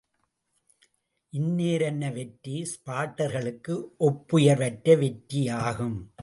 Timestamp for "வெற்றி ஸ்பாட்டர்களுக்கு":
2.13-3.83